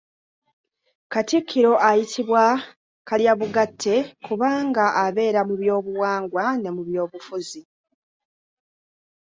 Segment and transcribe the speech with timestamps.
[1.11, 2.43] Katikkiro ayitibwa
[3.07, 7.61] Kalyabugatte kubanga abeera mu by'obuwangwa ne mu by'obufuzi.